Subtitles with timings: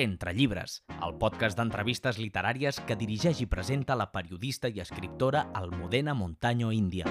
[0.00, 6.14] Entre llibres, el podcast d'entrevistes literàries que dirigeix i presenta la periodista i escriptora Almudena
[6.16, 7.04] Montaño Índia.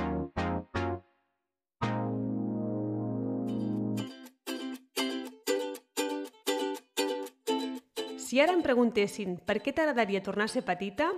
[8.18, 11.14] Si ara em preguntessin per què t'agradaria tornar a ser petita,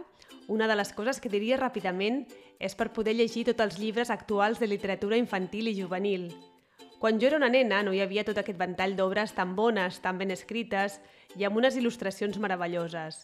[0.51, 2.25] una de les coses que diria ràpidament
[2.59, 6.33] és per poder llegir tots els llibres actuals de literatura infantil i juvenil,
[7.01, 10.19] quan jo era una nena no hi havia tot aquest ventall d'obres tan bones, tan
[10.19, 10.99] ben escrites
[11.33, 13.23] i amb unes il·lustracions meravelloses.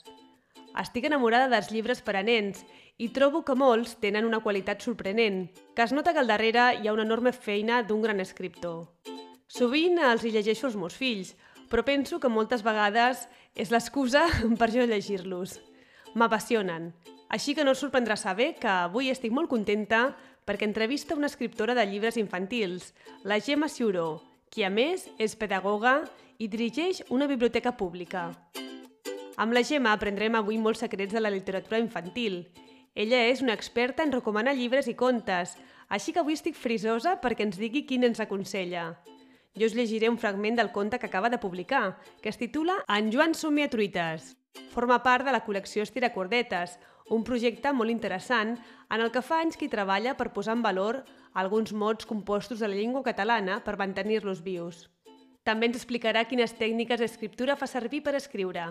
[0.82, 2.64] Estic enamorada dels llibres per a nens
[2.98, 5.44] i trobo que molts tenen una qualitat sorprenent,
[5.78, 8.88] que es nota que al darrere hi ha una enorme feina d'un gran escriptor.
[9.46, 11.36] Sovint els hi llegeixo als meus fills,
[11.70, 14.26] però penso que moltes vegades és l'excusa
[14.60, 15.60] per jo llegir-los.
[16.18, 16.96] M'apassionen,
[17.30, 20.16] així que no us sorprendrà saber que avui estic molt contenta
[20.48, 22.94] perquè entrevista una escriptora de llibres infantils,
[23.28, 26.06] la Gemma Ciuró, qui a més és pedagoga
[26.40, 28.30] i dirigeix una biblioteca pública.
[29.36, 32.46] Amb la Gemma aprendrem avui molts secrets de la literatura infantil.
[32.96, 35.58] Ella és una experta en recomanar llibres i contes,
[35.90, 38.94] així que avui estic frisosa perquè ens digui quin ens aconsella.
[39.58, 43.12] Jo us llegiré un fragment del conte que acaba de publicar, que es titula En
[43.12, 44.37] Joan somia truites.
[44.74, 46.78] Forma part de la col·lecció Estiracordetes,
[47.10, 48.58] un projecte molt interessant
[48.92, 52.68] en el que fa anys que treballa per posar en valor alguns mots compostos de
[52.68, 54.88] la llengua catalana per mantenir-los vius.
[55.48, 58.68] També ens explicarà quines tècniques d'escriptura fa servir per escriure.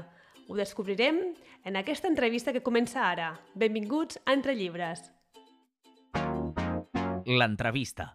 [0.46, 1.22] Ho descobrirem
[1.64, 3.32] en aquesta entrevista que comença ara.
[3.54, 5.08] Benvinguts a Entre Llibres.
[7.26, 8.12] L'entrevista.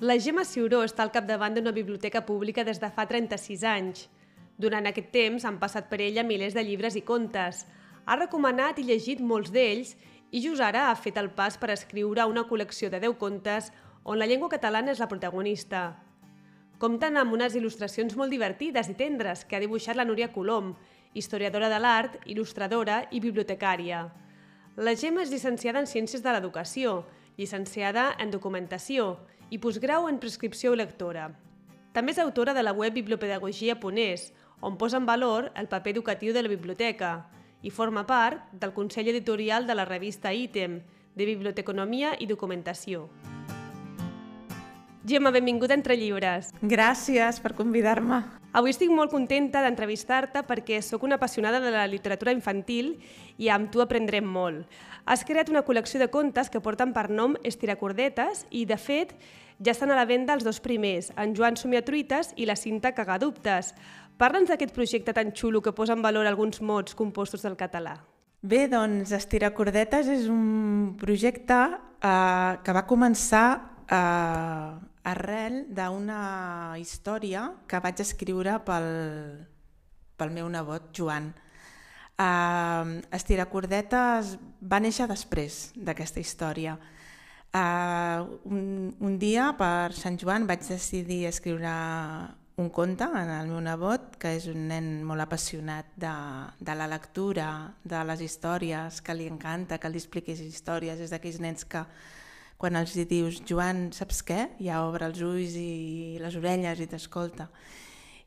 [0.00, 4.06] La Gemma Ciuró està al capdavant d'una biblioteca pública des de fa 36 anys.
[4.56, 7.66] Durant aquest temps han passat per ella milers de llibres i contes.
[8.08, 9.90] Ha recomanat i llegit molts d'ells
[10.32, 13.68] i just ara ha fet el pas per escriure una col·lecció de 10 contes
[14.02, 15.82] on la llengua catalana és la protagonista.
[16.80, 20.78] Compten amb unes il·lustracions molt divertides i tendres que ha dibuixat la Núria Colom,
[21.12, 24.06] historiadora de l'art, il·lustradora i bibliotecària.
[24.80, 27.02] La Gemma és llicenciada en Ciències de l'Educació,
[27.36, 29.10] llicenciada en Documentació
[29.50, 31.30] i postgrau en prescripció lectora.
[31.92, 34.30] També és autora de la web bibliopedagogia.es,
[34.60, 37.26] on posa en valor el paper educatiu de la biblioteca
[37.62, 40.80] i forma part del Consell Editorial de la revista Ítem,
[41.14, 43.08] de Biblioteconomia i Documentació.
[45.04, 46.52] Gemma, benvinguda Entre Llibres.
[46.62, 48.39] Gràcies per convidar-me.
[48.50, 52.96] Avui estic molt contenta d'entrevistar-te perquè sóc una apassionada de la literatura infantil
[53.38, 54.66] i amb tu aprendrem molt.
[55.06, 59.14] Has creat una col·lecció de contes que porten per nom Estiracordetes i, de fet,
[59.62, 63.70] ja estan a la venda els dos primers, en Joan Somiatruites i la cinta Cagadubtes.
[64.18, 68.00] Parla'ns d'aquest projecte tan xulo que posa en valor alguns mots compostos del català.
[68.42, 71.60] Bé, doncs Estiracordetes és un projecte
[72.02, 74.70] eh, que va començar eh,
[75.10, 76.22] arrel d'una
[76.78, 78.90] història que vaig escriure pel,
[80.16, 81.32] pel meu nebot Joan.
[82.20, 86.74] Uh, Estiracordetes va néixer després d'aquesta història.
[87.50, 88.66] Uh, un,
[89.00, 91.72] un dia, per Sant Joan, vaig decidir escriure
[92.60, 96.12] un conte en el meu nebot, que és un nen molt apassionat de,
[96.60, 97.48] de la lectura,
[97.88, 101.00] de les històries, que li encanta que li expliquis històries.
[101.00, 101.86] És d'aquells nens que
[102.60, 104.50] quan els dius, Joan, saps què?
[104.60, 107.48] Ja obre els ulls i les orelles i t'escolta.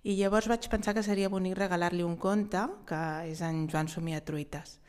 [0.04, 4.24] I llavors vaig pensar que seria bonic regalar-li un conte, que és en Joan Somia
[4.26, 4.80] Truites.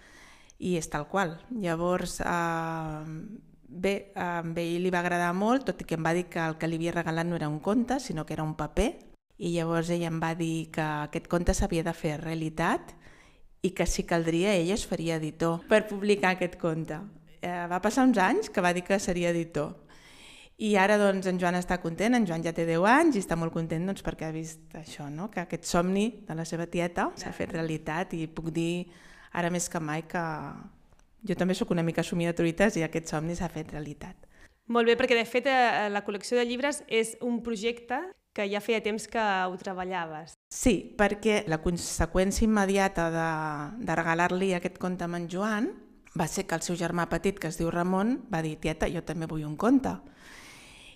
[0.59, 1.37] I és tal qual.
[1.53, 3.05] Llavors, eh,
[3.69, 6.57] bé, a ell li va agradar molt, tot i que em va dir que el
[6.57, 8.95] que li havia regalat no era un conte, sinó que era un paper.
[9.39, 12.95] I llavors ella em va dir que aquest conte s'havia de fer realitat
[13.63, 16.99] i que si caldria ell es faria editor per publicar aquest conte.
[17.45, 19.75] Eh, va passar uns anys que va dir que seria editor
[20.63, 23.35] i ara doncs en Joan està content, en Joan ja té 10 anys i està
[23.35, 25.27] molt content doncs, perquè ha vist això, no?
[25.33, 28.87] que aquest somni de la seva tieta s'ha fet realitat i puc dir
[29.35, 30.23] ara més que mai que
[31.27, 34.15] jo també sóc una mica somia de truites i aquest somni s'ha fet realitat.
[34.71, 37.99] Molt bé, perquè de fet eh, la col·lecció de llibres és un projecte
[38.35, 40.39] que ja feia temps que ho treballaves.
[40.55, 43.29] Sí, perquè la conseqüència immediata de,
[43.85, 45.69] de regalar-li aquest conte a en Joan
[46.19, 49.03] va ser que el seu germà petit, que es diu Ramon, va dir, tieta, jo
[49.07, 49.95] també vull un conte.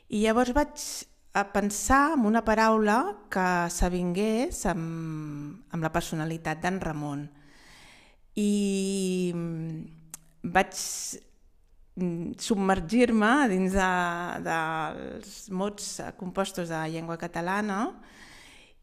[0.09, 0.83] I llavors vaig
[1.39, 2.99] a pensar en una paraula
[3.31, 7.27] que s'avingués amb, amb la personalitat d'en Ramon.
[8.39, 8.53] I
[9.35, 9.81] mm,
[10.55, 10.79] vaig
[11.99, 13.91] mm, submergir-me dins de,
[14.47, 17.83] dels mots compostos de llengua catalana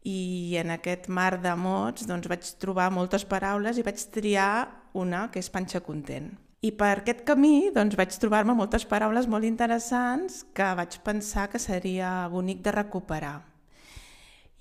[0.06, 5.26] i en aquest mar de mots doncs, vaig trobar moltes paraules i vaig triar una
[5.32, 6.30] que és panxa content.
[6.62, 11.60] I per aquest camí doncs, vaig trobar-me moltes paraules molt interessants que vaig pensar que
[11.62, 13.36] seria bonic de recuperar.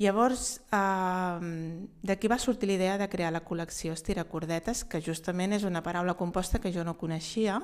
[0.02, 5.84] Llavors, eh, d'aquí va sortir l'idea de crear la col·lecció Estiracordetes, que justament és una
[5.86, 7.62] paraula composta que jo no coneixia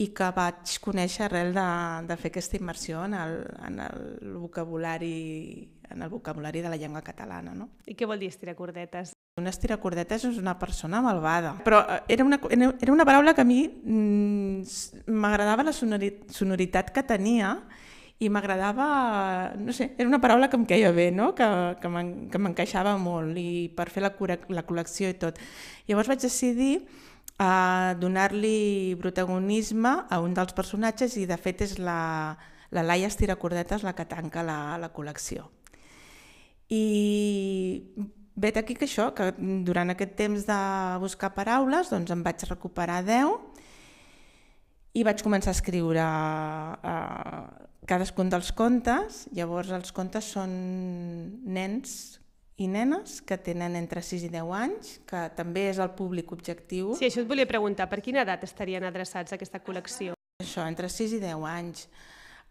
[0.00, 1.68] i que vaig conèixer arrel de,
[2.08, 3.34] de fer aquesta immersió en el,
[3.66, 7.54] en el vocabulari en el vocabulari de la llengua catalana.
[7.54, 7.68] No?
[7.86, 9.12] I què vol dir estiracordetes?
[9.40, 11.54] Un estiracordetes és una persona malvada.
[11.64, 17.04] Però eh, era una, era una paraula que a mi mm, m'agradava la sonoritat que
[17.06, 17.54] tenia
[18.22, 21.32] i m'agradava, no sé, era una paraula que em queia bé, no?
[21.34, 21.46] que,
[21.80, 24.12] que m'encaixava molt i per fer la,
[24.52, 25.40] la col·lecció i tot.
[25.88, 26.84] Llavors vaig decidir
[27.42, 32.36] a donar-li protagonisme a un dels personatges i de fet és la,
[32.70, 35.48] la Laia Estiracordetes la que tanca la, la col·lecció.
[36.72, 37.82] I
[38.42, 39.32] vet aquí que això, que
[39.66, 40.60] durant aquest temps de
[41.02, 43.60] buscar paraules doncs em vaig recuperar 10
[44.96, 46.06] i vaig començar a escriure
[46.92, 47.42] eh,
[47.88, 49.26] cadascun dels contes.
[49.36, 50.52] Llavors els contes són
[51.44, 52.18] nens
[52.60, 56.92] i nenes que tenen entre 6 i 10 anys, que també és el públic objectiu.
[56.98, 60.16] Sí, això et volia preguntar, per quina edat estarien adreçats a aquesta col·lecció?
[60.42, 61.86] Això, entre 6 i 10 anys.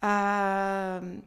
[0.01, 1.21] Uh,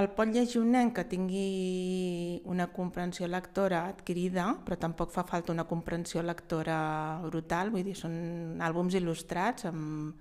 [0.00, 5.52] el pot llegir un nen que tingui una comprensió lectora adquirida, però tampoc fa falta
[5.52, 10.16] una comprensió lectora brutal, vull dir, són àlbums il·lustrats amb,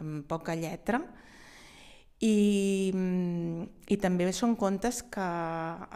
[0.00, 1.02] amb poca lletra,
[2.22, 2.92] i,
[3.90, 5.28] i també són contes que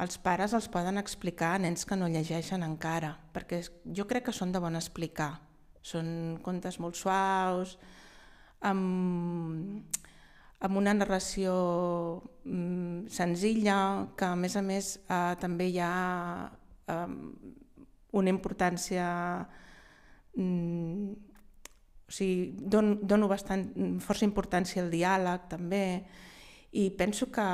[0.02, 3.62] els pares els poden explicar a nens que no llegeixen encara, perquè
[3.96, 5.36] jo crec que són de bon explicar.
[5.86, 7.76] Són contes molt suaus,
[8.66, 9.86] amb,
[10.64, 11.52] amb una narració
[12.44, 13.78] mm, senzilla,
[14.16, 15.92] que a més a més eh, també hi ha
[16.88, 17.16] eh,
[18.16, 19.06] una importància
[20.36, 21.26] mm,
[22.06, 23.66] o sigui, don, dono bastant,
[24.00, 25.84] força importància al diàleg també
[26.76, 27.46] i penso que,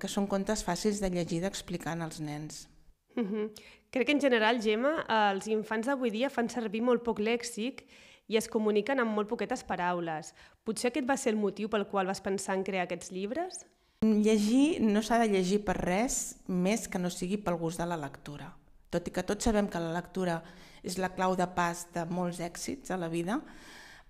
[0.00, 2.68] que són contes fàcils de llegir d'explicar als nens.
[3.16, 3.50] Mm -hmm.
[3.90, 7.84] Crec que en general, Gemma, els infants d'avui dia fan servir molt poc lèxic
[8.28, 10.34] i es comuniquen amb molt poquetes paraules.
[10.64, 13.64] Potser aquest va ser el motiu pel qual vas pensar en crear aquests llibres?
[14.04, 17.98] Llegir no s'ha de llegir per res més que no sigui pel gust de la
[18.00, 18.52] lectura.
[18.90, 20.40] Tot i que tots sabem que la lectura
[20.82, 23.40] és la clau de pas de molts èxits a la vida,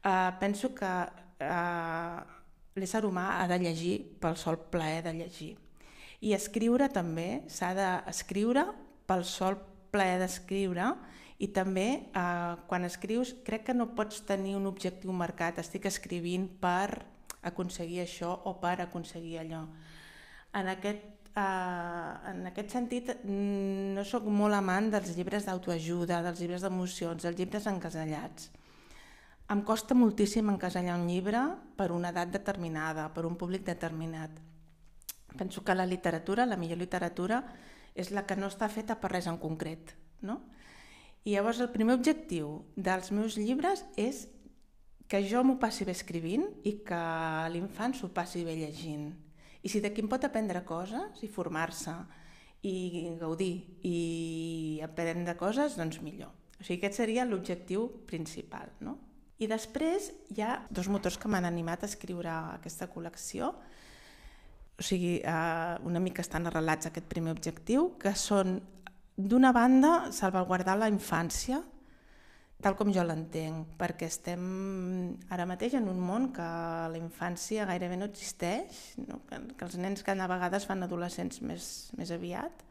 [0.00, 2.20] Uh, penso que uh,
[2.80, 5.50] l'ésser humà ha de llegir pel sol plaer de llegir.
[6.24, 8.64] I escriure també, s'ha d'escriure
[9.08, 9.58] pel sol
[9.92, 10.86] plaer d'escriure
[11.40, 16.46] i també eh, quan escrius crec que no pots tenir un objectiu marcat, estic escrivint
[16.60, 17.00] per
[17.48, 19.62] aconseguir això o per aconseguir allò.
[20.60, 26.66] En aquest, eh, en aquest sentit no sóc molt amant dels llibres d'autoajuda, dels llibres
[26.66, 28.50] d'emocions, dels llibres encasellats.
[29.50, 31.40] Em costa moltíssim encasellar un llibre
[31.74, 34.30] per una edat determinada, per un públic determinat.
[35.38, 37.42] Penso que la literatura, la millor literatura,
[37.94, 39.96] és la que no està feta per res en concret.
[40.22, 40.42] No?
[41.24, 44.24] I llavors el primer objectiu dels meus llibres és
[45.10, 47.02] que jo m'ho passi bé escrivint i que
[47.52, 49.10] l'infant s'ho passi bé llegint.
[49.60, 51.92] I si d'aquí em pot aprendre coses i formar-se
[52.64, 56.32] i gaudir i aprendre coses, doncs millor.
[56.60, 58.98] O sigui, aquest seria l'objectiu principal, no?
[59.40, 63.54] I després hi ha dos motors que m'han animat a escriure aquesta col·lecció,
[64.80, 68.60] o sigui, eh, una mica estan arrelats a aquest primer objectiu, que són,
[69.28, 71.60] d'una banda, salvaguardar la infància,
[72.60, 74.42] tal com jo l'entenc, perquè estem
[75.32, 76.46] ara mateix en un món que
[76.92, 79.22] la infància gairebé no existeix, no?
[79.28, 82.64] Que, els nens cada vegada es fan adolescents més, més aviat,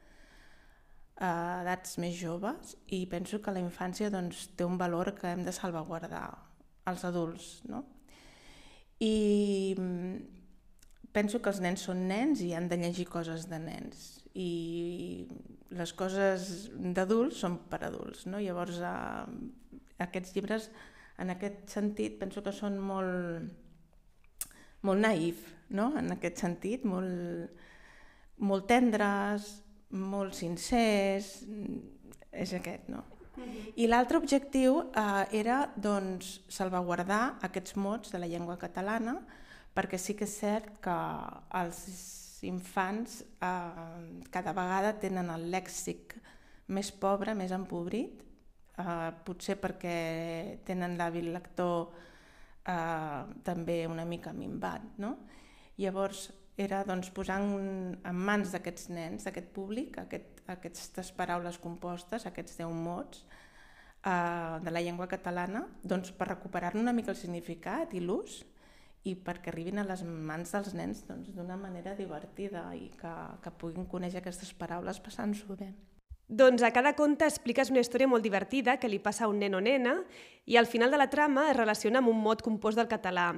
[1.20, 1.32] a
[1.65, 5.56] edats més joves, i penso que la infància doncs, té un valor que hem de
[5.56, 6.27] salvaguardar
[6.88, 7.50] als adults.
[7.68, 7.84] No?
[9.03, 10.15] I mm,
[11.12, 15.28] penso que els nens són nens i han de llegir coses de nens i
[15.76, 18.26] les coses d'adults són per adults.
[18.30, 18.42] No?
[18.42, 20.70] Llavors, eh, aquests llibres,
[21.20, 23.50] en aquest sentit, penso que són molt,
[24.88, 25.92] molt naïf, no?
[26.00, 27.66] en aquest sentit, molt,
[28.40, 29.50] molt tendres,
[29.90, 31.32] molt sincers,
[32.32, 33.04] és aquest, no?
[33.80, 39.16] I l'altre objectiu eh, era doncs, salvaguardar aquests mots de la llengua catalana
[39.76, 40.96] perquè sí que és cert que
[41.62, 41.80] els
[42.48, 46.15] infants eh, cada vegada tenen el lèxic
[46.69, 48.22] més pobre, més empobrit,
[48.77, 49.96] eh, potser perquè
[50.67, 51.89] tenen l'hàbil lector
[52.65, 54.86] eh, també una mica minvat.
[55.01, 55.15] No?
[55.79, 56.29] Llavors,
[56.60, 62.74] era doncs, posar en, mans d'aquests nens, d'aquest públic, aquest, aquestes paraules compostes, aquests deu
[62.75, 63.24] mots,
[64.03, 68.41] uh, de la llengua catalana doncs, per recuperar-ne una mica el significat i l'ús
[69.08, 73.13] i perquè arribin a les mans dels nens doncs, d'una doncs, manera divertida i que,
[73.44, 75.72] que puguin conèixer aquestes paraules passant-s'ho bé.
[76.29, 79.56] Doncs a cada conte expliques una història molt divertida que li passa a un nen
[79.58, 79.96] o nena
[80.46, 83.32] i al final de la trama es relaciona amb un mot compost del català.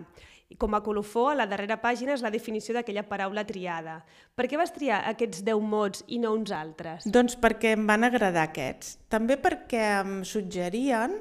[0.51, 4.01] I com a colofó, a la darrera pàgina és la definició d'aquella paraula triada.
[4.36, 7.08] Per què vas triar aquests 10 mots i no uns altres?
[7.08, 8.98] Doncs perquè em van agradar aquests.
[9.08, 11.15] També perquè em suggerien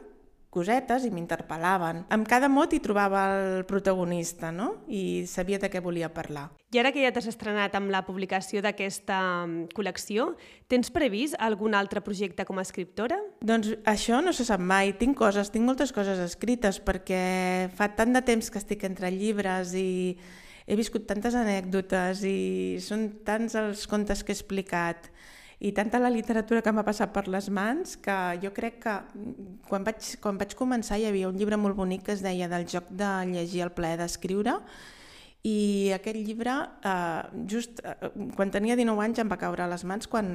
[0.50, 2.04] cosetes i m'interpel·laven.
[2.10, 4.72] Amb cada mot hi trobava el protagonista, no?
[4.90, 6.48] I sabia de què volia parlar.
[6.74, 10.28] I ara que ja t'has estrenat amb la publicació d'aquesta mm, col·lecció,
[10.70, 13.18] tens previst algun altre projecte com a escriptora?
[13.42, 14.94] Doncs això no se sap mai.
[14.98, 19.74] Tinc coses, tinc moltes coses escrites perquè fa tant de temps que estic entre llibres
[19.78, 19.90] i
[20.70, 25.10] he viscut tantes anècdotes i són tants els contes que he explicat
[25.60, 28.94] i tanta la literatura que m'ha passat per les mans que jo crec que
[29.68, 32.64] quan vaig, quan vaig començar hi havia un llibre molt bonic que es deia del
[32.68, 34.56] joc de llegir el plaer d'escriure
[35.42, 36.52] i aquest llibre,
[36.84, 40.28] eh, just eh, quan tenia 19 anys, em va caure a les mans quan,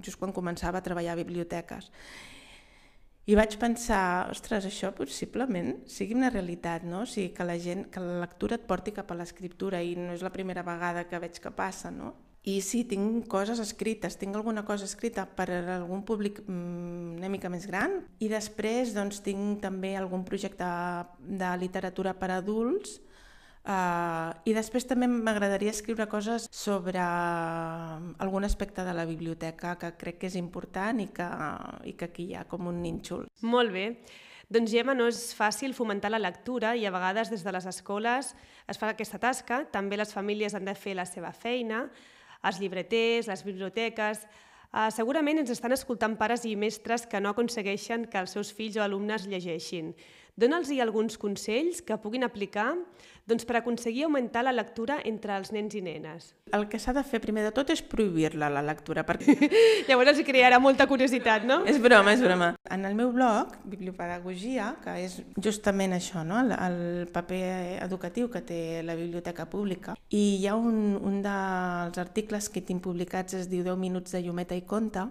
[0.00, 1.90] just quan començava a treballar a biblioteques.
[3.26, 7.02] I vaig pensar, ostres, això possiblement sigui una realitat, no?
[7.02, 10.12] O sigui, que la gent, que la lectura et porti cap a l'escriptura i no
[10.12, 12.12] és la primera vegada que veig que passa, no?
[12.44, 17.30] I sí, tinc coses escrites, tinc alguna cosa escrita per a algun públic mm, una
[17.32, 20.68] mica més gran i després doncs, tinc també algun projecte
[21.24, 22.98] de literatura per a adults
[23.64, 30.20] uh, i després també m'agradaria escriure coses sobre algun aspecte de la biblioteca que crec
[30.20, 31.30] que és important i que,
[31.88, 33.24] i que aquí hi ha com un nínxol.
[33.40, 33.88] Molt bé.
[34.52, 38.34] Doncs Gemma, no és fàcil fomentar la lectura i a vegades des de les escoles
[38.68, 41.86] es fa aquesta tasca, també les famílies han de fer la seva feina,
[42.44, 44.26] els llibreters, les biblioteques...
[44.74, 48.74] Uh, segurament ens estan escoltant pares i mestres que no aconsegueixen que els seus fills
[48.74, 49.92] o alumnes llegeixin.
[50.34, 52.72] Dóna'ls alguns consells que puguin aplicar
[53.24, 56.32] doncs, per aconseguir augmentar la lectura entre els nens i nenes.
[56.52, 59.04] El que s'ha de fer primer de tot és prohibir-la, la lectura.
[59.06, 59.36] Perquè...
[59.88, 61.60] Llavors els crearà molta curiositat, no?
[61.70, 62.50] És broma, és broma.
[62.74, 66.42] En el meu blog, Bibliopedagogia, que és justament això, no?
[66.42, 67.44] el, el paper
[67.86, 72.82] educatiu que té la biblioteca pública, i hi ha un, un dels articles que tinc
[72.84, 75.08] publicats, es diu 10 minuts de llumeta i conta,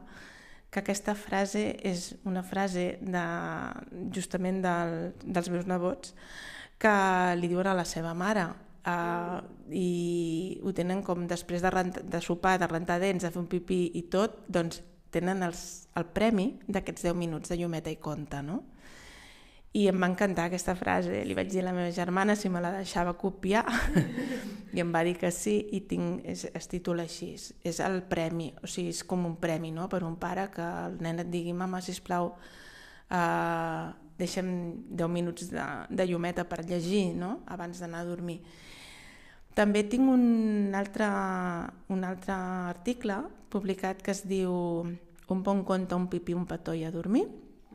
[0.73, 3.23] que aquesta frase és una frase de,
[4.15, 6.15] justament del, dels meus nebots
[6.81, 6.93] que
[7.37, 9.37] li diuen a la seva mare uh,
[9.69, 13.49] i ho tenen com després de, rent, de sopar, de rentar dents, de fer un
[13.51, 14.81] pipí i tot, doncs
[15.13, 18.63] tenen els, el premi d'aquests 10 minuts de llumeta i conta, no?
[19.73, 21.23] I em va encantar aquesta frase.
[21.25, 23.63] Li vaig dir a la meva germana si me la deixava copiar
[24.75, 27.31] i em va dir que sí i tinc, es, es titula així.
[27.65, 29.87] És el premi, o sigui, és com un premi no?
[29.89, 32.35] per un pare que el nen et digui mama, sisplau,
[33.09, 33.87] uh,
[34.19, 34.51] deixa'm
[34.93, 37.39] 10 minuts de, de llumeta per llegir no?
[37.49, 38.43] abans d'anar a dormir.
[39.57, 41.07] També tinc un altre,
[41.93, 42.33] un altre
[42.73, 43.19] article
[43.53, 44.53] publicat que es diu
[45.33, 47.23] Un bon conte, un pipí, un petó i a dormir,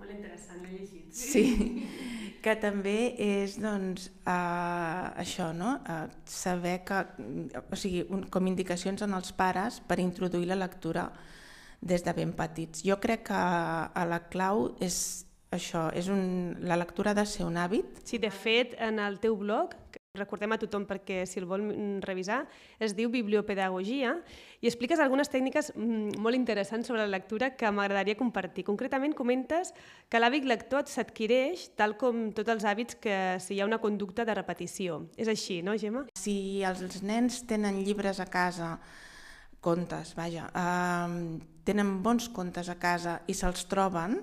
[0.09, 1.13] molt interessant, l'he llegit.
[1.13, 1.45] Sí,
[2.43, 5.77] que també és doncs, uh, això, no?
[5.85, 7.03] Uh, saber que,
[7.61, 11.11] o sigui, un, com indicacions en els pares per introduir la lectura
[11.81, 12.83] des de ben petits.
[12.87, 17.47] Jo crec que a la clau és això, és un, la lectura ha de ser
[17.47, 18.03] un hàbit.
[18.05, 19.77] Sí, de fet, en el teu blog,
[20.19, 21.65] recordem a tothom perquè si el vol
[22.05, 22.43] revisar,
[22.79, 24.17] es diu Bibliopedagogia
[24.61, 28.67] i expliques algunes tècniques mm, molt interessants sobre la lectura que m'agradaria compartir.
[28.67, 29.73] Concretament comentes
[30.11, 34.27] que l'hàbit lector s'adquireix tal com tots els hàbits que si hi ha una conducta
[34.29, 35.05] de repetició.
[35.17, 36.07] És així, no, Gemma?
[36.19, 38.77] Si els nens tenen llibres a casa,
[39.61, 44.19] contes, vaja, eh, tenen bons contes a casa i se'ls troben,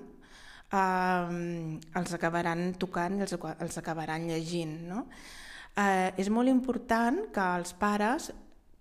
[0.72, 5.06] eh, els acabaran tocant i els, els acabaran llegint, no?
[5.76, 8.30] Eh, és molt important que els pares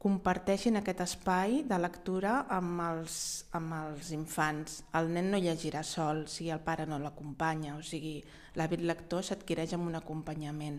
[0.06, 3.16] comparteixin aquest espai de lectura amb els,
[3.58, 4.84] amb els infants.
[4.94, 8.20] El nen no llegirà sol si el pare no l'acompanya, o sigui,
[8.54, 10.78] l'hàbit lector s'adquireix amb un acompanyament.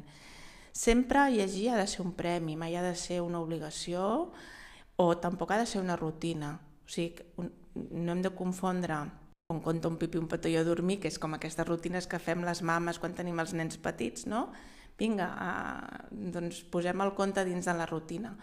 [0.76, 4.30] Sempre llegir ha de ser un premi, mai ha de ser una obligació
[4.96, 6.52] o tampoc ha de ser una rutina.
[6.86, 7.24] O sigui,
[7.74, 9.00] no hem de confondre
[9.50, 12.22] un conte, un pipi, un petó i a dormir, que és com aquestes rutines que
[12.22, 14.48] fem les mames quan tenim els nens petits, no?
[14.98, 18.34] Vinga, uh, doncs posem el compte dins de la rutina.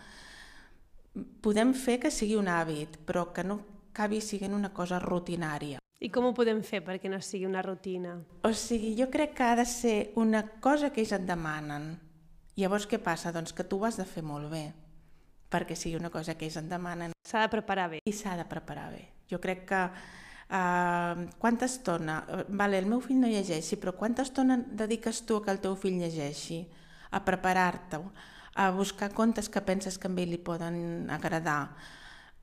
[1.41, 3.59] Podem fer que sigui un hàbit, però que no
[3.91, 5.79] acabi sent una cosa rutinària.
[6.03, 8.17] I com ho podem fer perquè no sigui una rutina?
[8.43, 11.93] O sigui, jo crec que ha de ser una cosa que ells et demanen.
[12.59, 13.31] Llavors què passa?
[13.31, 14.65] Doncs que tu ho has de fer molt bé,
[15.49, 17.15] perquè sigui una cosa que ells et demanen.
[17.23, 18.01] S'ha de preparar bé.
[18.03, 19.05] I s'ha de preparar bé.
[19.31, 19.79] Jo crec que
[20.53, 22.19] Uh, quanta estona...
[22.29, 25.49] Uh, vale, el meu fill no llegeix, sí, però quanta estona dediques tu a que
[25.49, 26.59] el teu fill llegeixi?
[27.09, 27.97] A preparar-te,
[28.61, 31.73] a buscar contes que penses que a ell li poden agradar,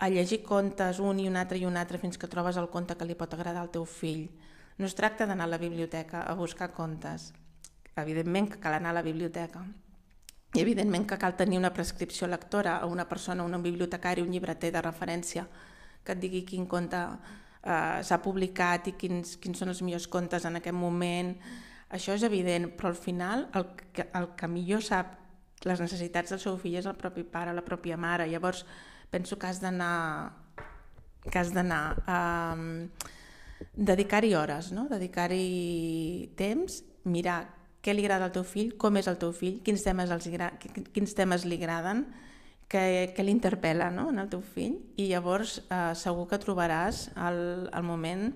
[0.01, 2.97] a llegir contes un i un altre i un altre fins que trobes el conte
[2.97, 4.27] que li pot agradar al teu fill.
[4.79, 7.31] No es tracta d'anar a la biblioteca a buscar contes.
[7.95, 9.63] Evidentment que cal anar a la biblioteca.
[10.57, 14.73] I evidentment que cal tenir una prescripció lectora o una persona, un bibliotecari, un llibreter
[14.73, 15.47] de referència
[16.03, 16.99] que et digui quin conte
[17.63, 21.35] eh, s'ha publicat i quins, quins són els millors contes en aquest moment.
[21.91, 25.17] Això és evident, però al final el que, el que millor sap
[25.67, 28.29] les necessitats del seu fill és el propi pare, la pròpia mare.
[28.31, 28.65] Llavors
[29.11, 30.37] penso que has d'anar
[31.21, 32.21] que has d'anar a
[32.57, 32.89] um,
[33.77, 34.87] dedicar-hi hores, no?
[34.89, 37.43] dedicar-hi temps, mirar
[37.85, 40.29] què li agrada al teu fill, com és el teu fill, quins temes, els,
[40.95, 42.07] quins temes li agraden,
[42.71, 44.09] que, que l'interpel·la no?
[44.15, 47.43] en el teu fill i llavors eh, segur que trobaràs el,
[47.75, 48.31] el moment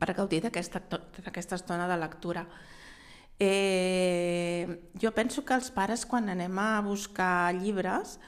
[0.00, 2.44] per gaudir d'aquesta estona de lectura.
[3.40, 8.18] Eh, jo penso que els pares quan anem a buscar llibres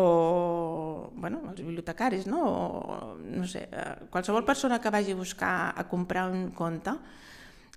[0.00, 2.40] o bueno, els bibliotecaris, no?
[2.46, 6.94] O, no sé, eh, qualsevol persona que vagi a buscar a comprar un conte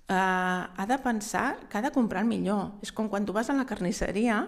[0.08, 2.78] eh, ha de pensar que ha de comprar el millor.
[2.82, 4.46] És com quan tu vas a la carnisseria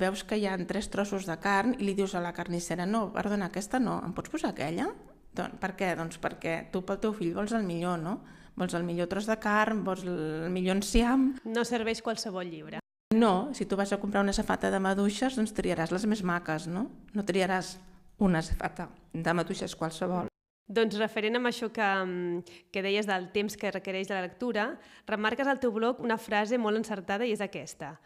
[0.00, 3.10] veus que hi ha tres trossos de carn i li dius a la carnissera no,
[3.12, 4.88] perdona, aquesta no, em pots posar aquella?
[5.36, 5.92] Doncs, per què?
[5.98, 8.20] Doncs perquè tu pel teu fill vols el millor, no?
[8.56, 11.34] Vols el millor tros de carn, vols el millor enciam...
[11.44, 12.80] No serveix qualsevol llibre.
[13.14, 16.66] No, si tu vas a comprar una safata de maduixes, doncs triaràs les més maques,
[16.66, 16.88] no?
[17.12, 17.76] No triaràs
[18.18, 20.32] una safata de maduixes qualsevol.
[20.66, 22.40] Doncs referent amb això que, mm,
[22.72, 26.58] que deies del temps que requereix de la lectura, remarques al teu blog una frase
[26.58, 28.00] molt encertada i és aquesta.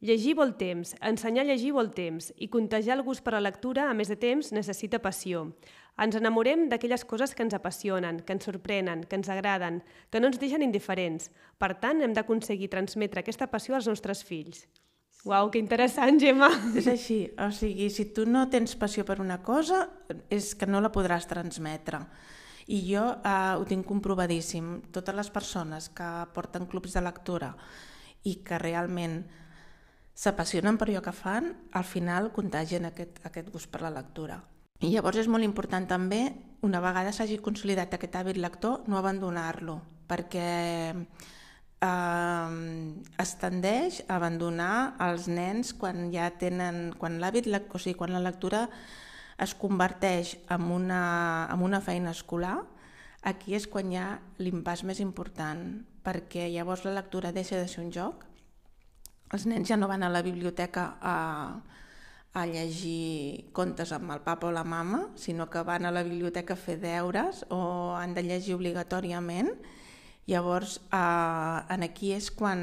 [0.00, 3.48] Llegir vol temps, ensenyar a llegir vol temps i contagiar el gust per a la
[3.48, 5.46] lectura, a més de temps, necessita passió.
[5.94, 10.28] Ens enamorem d'aquelles coses que ens apassionen, que ens sorprenen, que ens agraden, que no
[10.28, 11.30] ens deixen indiferents.
[11.56, 14.66] Per tant, hem d'aconseguir transmetre aquesta passió als nostres fills.
[15.24, 16.50] Uau, que interessant, Gemma!
[16.76, 19.86] És així, o sigui, si tu no tens passió per una cosa,
[20.28, 22.02] és que no la podràs transmetre.
[22.68, 24.82] I jo eh, ho tinc comprovadíssim.
[24.92, 27.54] Totes les persones que porten clubs de lectura
[28.28, 29.22] i que realment
[30.14, 34.38] s'apassionen per allò que fan, al final contagien aquest, aquest gust per la lectura.
[34.80, 36.28] I llavors és molt important també,
[36.66, 40.50] una vegada s'hagi consolidat aquest hàbit lector, no abandonar-lo, perquè
[40.94, 42.50] eh,
[43.24, 44.74] es tendeix a abandonar
[45.06, 48.68] els nens quan ja tenen, quan l'hàbit, o sigui, quan la lectura
[49.42, 52.60] es converteix en una, en una feina escolar,
[53.22, 57.82] aquí és quan hi ha l'impàs més important, perquè llavors la lectura deixa de ser
[57.82, 58.26] un joc
[59.32, 61.16] els nens ja no van a la biblioteca a,
[62.34, 66.54] a llegir contes amb el papa o la mama, sinó que van a la biblioteca
[66.54, 69.54] a fer deures o han de llegir obligatòriament.
[70.26, 72.60] Llavors, eh, en aquí és quan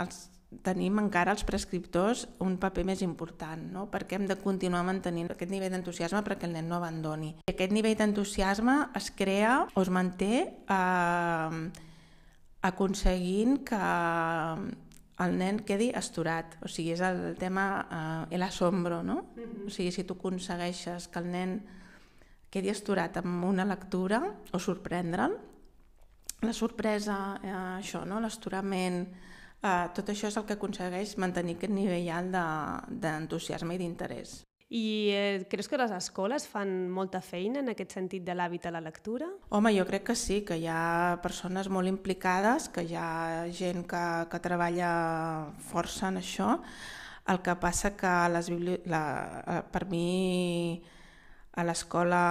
[0.00, 0.28] els,
[0.64, 3.86] tenim encara els prescriptors un paper més important, no?
[3.92, 7.34] perquè hem de continuar mantenint aquest nivell d'entusiasme perquè el nen no abandoni.
[7.46, 11.62] I aquest nivell d'entusiasme es crea o es manté eh,
[12.62, 13.84] aconseguint que
[15.24, 19.18] el nen quedi asturat, o sigui, és el tema, eh, l'asombro, no?
[19.36, 19.66] Uh -huh.
[19.66, 21.62] O sigui, si tu aconsegueixes que el nen
[22.50, 25.38] quedi asturat amb una lectura o sorprendre'l,
[26.42, 27.48] la sorpresa, eh,
[27.80, 28.20] això, no?
[28.20, 29.08] l'esturament,
[29.62, 32.30] eh, tot això és el que aconsegueix mantenir aquest nivell alt
[33.00, 34.42] d'entusiasme i d'interès.
[34.72, 38.72] I eh, creus que les escoles fan molta feina en aquest sentit de l'hàbit a
[38.72, 39.28] la lectura?
[39.52, 43.84] Home, jo crec que sí, que hi ha persones molt implicades, que hi ha gent
[43.84, 44.88] que, que treballa
[45.68, 46.56] força en això.
[47.28, 48.48] El que passa que les
[48.88, 49.04] la,
[49.44, 50.80] eh, per mi
[51.52, 52.24] a l'escola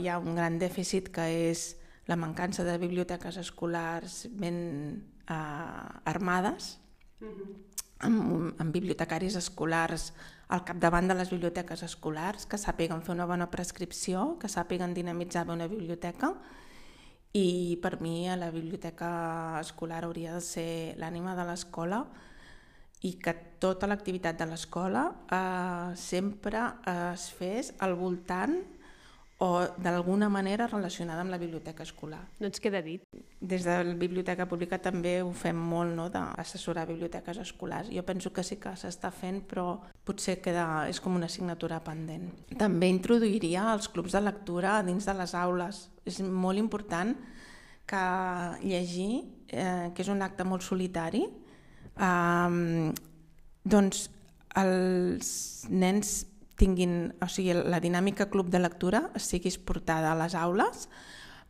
[0.00, 1.74] hi ha un gran dèficit que és
[2.08, 4.56] la mancança de biblioteques escolars ben
[5.28, 6.78] eh, armades,
[7.20, 7.56] mm-hmm.
[8.08, 10.14] amb, amb bibliotecaris escolars
[10.52, 15.46] al capdavant de les biblioteques escolars, que sàpiguen fer una bona prescripció, que sàpiguen dinamitzar
[15.48, 16.34] bé una biblioteca.
[17.32, 22.02] I per mi la biblioteca escolar hauria de ser l'ànima de l'escola
[23.08, 23.32] i que
[23.64, 26.60] tota l'activitat de l'escola eh, sempre
[27.14, 28.58] es fes al voltant
[29.42, 32.20] o d'alguna manera relacionada amb la biblioteca escolar.
[32.38, 33.02] No ens queda dit.
[33.40, 37.90] Des de la Biblioteca Pública també ho fem molt, no?, d'assessorar biblioteques escolars.
[37.90, 42.30] Jo penso que sí que s'està fent, però potser queda, és com una assignatura pendent.
[42.60, 45.88] També introduiria els clubs de lectura dins de les aules.
[46.06, 47.16] És molt important
[47.90, 48.06] que
[48.62, 51.26] llegir, eh, que és un acte molt solitari,
[51.98, 52.92] eh,
[53.64, 54.06] doncs
[54.54, 56.20] els nens
[56.56, 60.88] tinguin, o sigui, la dinàmica club de lectura sigui portada a les aules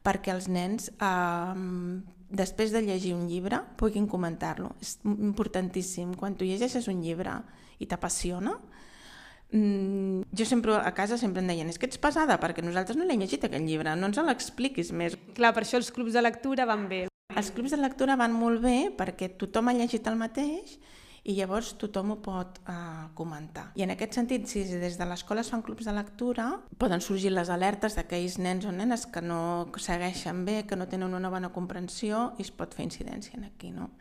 [0.03, 4.73] perquè els nens, eh, després de llegir un llibre, puguin comentar-lo.
[4.81, 6.17] És importantíssim.
[6.19, 7.37] Quan tu llegeixes un llibre
[7.79, 8.57] i t'apassiona,
[9.53, 13.05] mm, jo sempre a casa sempre em deien és que ets pesada perquè nosaltres no
[13.05, 15.17] l'hem llegit aquest llibre, no ens l'expliquis més.
[15.35, 17.07] Clar, per això els clubs de lectura van bé.
[17.37, 20.79] Els clubs de lectura van molt bé perquè tothom ha llegit el mateix
[21.23, 23.69] i llavors tothom ho pot uh, comentar.
[23.79, 26.49] I en aquest sentit, si des de l'escola es fan clubs de lectura,
[26.83, 31.15] poden sorgir les alertes d'aquells nens o nenes que no segueixen bé, que no tenen
[31.15, 33.71] una bona comprensió i es pot fer incidència en aquí.
[33.71, 33.93] No?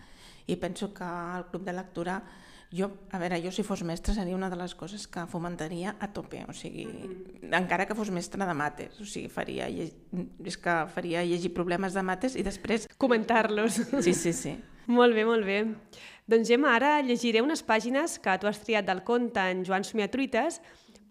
[0.50, 2.24] I penso que el club de lectura
[2.72, 6.08] jo, a veure, jo si fos mestre seria una de les coses que fomentaria a
[6.16, 6.88] tope, o sigui,
[7.52, 12.04] encara que fos mestre de mates, o sigui, faria, és que faria llegir problemes de
[12.08, 12.88] mates i després...
[12.98, 13.82] Comentar-los.
[14.02, 14.56] Sí, sí, sí.
[14.98, 15.64] molt bé, molt bé.
[16.32, 20.62] Doncs Gemma, ara llegiré unes pàgines que tu has triat del conte en Joan Somiatruites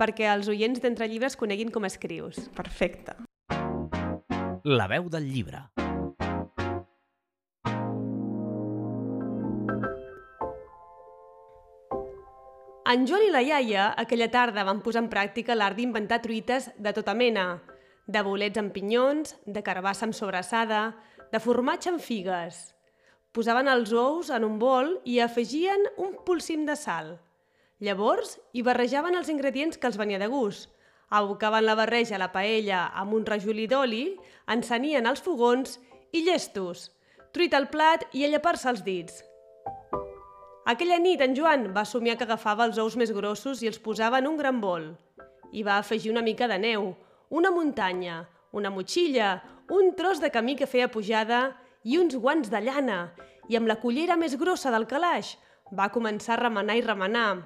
[0.00, 2.40] perquè els oients d'Entre Llibres coneguin com escrius.
[2.56, 3.18] Perfecte.
[4.64, 5.66] La veu del llibre.
[12.90, 16.90] En Joan i la iaia aquella tarda van posar en pràctica l'art d'inventar truites de
[16.96, 17.60] tota mena,
[18.10, 20.80] de bolets amb pinyons, de carbassa amb sobrassada,
[21.30, 22.72] de formatge amb figues.
[23.30, 27.12] Posaven els ous en un bol i afegien un polsim de sal.
[27.78, 30.66] Llavors hi barrejaven els ingredients que els venia de gust.
[31.14, 34.16] Abocaven la barreja a la paella amb un rajolí d'oli,
[34.50, 35.78] encenien els fogons
[36.10, 36.90] i llestos.
[37.30, 39.22] Truita al plat i a llepar-se els dits.
[40.66, 44.18] Aquella nit en Joan va somiar que agafava els ous més grossos i els posava
[44.18, 44.90] en un gran bol.
[45.54, 46.92] I va afegir una mica de neu,
[47.30, 49.36] una muntanya, una motxilla,
[49.70, 53.12] un tros de camí que feia pujada i uns guants de llana.
[53.48, 55.36] I amb la cullera més grossa del calaix
[55.76, 57.42] va començar a remenar i remenar.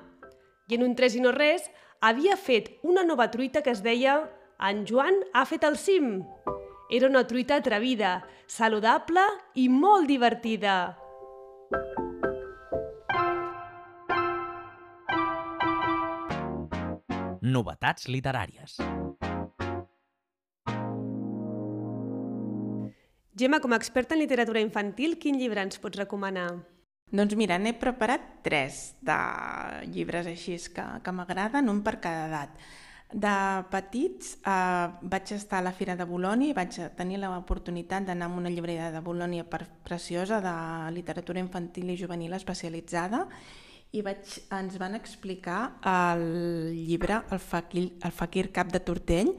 [0.68, 1.68] I en un tres i no res
[2.00, 4.22] havia fet una nova truita que es deia
[4.60, 6.24] «En Joan ha fet el cim».
[6.90, 9.22] Era una truita atrevida, saludable
[9.56, 10.94] i molt divertida.
[17.40, 18.76] Novetats literàries.
[23.36, 26.52] Gemma, com a experta en literatura infantil, quin llibre ens pots recomanar?
[27.10, 29.16] Doncs mira, n'he preparat tres de
[29.90, 32.62] llibres així que, que m'agraden, un per cada edat.
[33.10, 33.34] De
[33.70, 38.38] petits eh, vaig estar a la Fira de Bolònia i vaig tenir l'oportunitat d'anar a
[38.38, 40.54] una llibreria de Bolònia preciosa de
[40.94, 43.26] literatura infantil i juvenil especialitzada
[43.94, 46.24] i vaig, ens van explicar el
[46.74, 49.30] llibre El Fakir, el Fakir Cap de Tortell,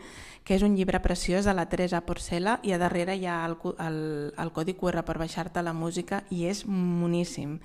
[0.48, 3.58] que és un llibre preciós de la Teresa Porcela i a darrere hi ha el,
[3.84, 4.00] el,
[4.32, 7.60] el codi QR per baixar-te la música i és moníssim.